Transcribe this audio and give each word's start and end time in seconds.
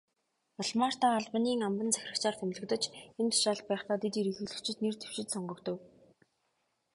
Улмаар 0.61 0.93
та 1.01 1.07
Албанийн 1.19 1.65
амбан 1.67 1.89
захирагчаар 1.93 2.35
томилогдож, 2.37 2.83
энэ 3.19 3.31
тушаалд 3.33 3.65
байхдаа 3.69 3.97
дэд 4.01 4.13
ерөнхийлөгчид 4.21 4.77
нэр 4.81 4.95
дэвшиж, 4.97 5.27
сонгогдов. 5.31 5.77